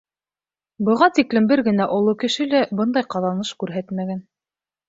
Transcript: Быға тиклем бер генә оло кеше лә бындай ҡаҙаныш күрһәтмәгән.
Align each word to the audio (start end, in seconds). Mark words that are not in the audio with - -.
Быға 0.87 1.09
тиклем 1.17 1.49
бер 1.51 1.63
генә 1.69 1.87
оло 1.97 2.15
кеше 2.25 2.49
лә 2.55 2.65
бындай 2.81 3.09
ҡаҙаныш 3.17 3.55
күрһәтмәгән. 3.65 4.29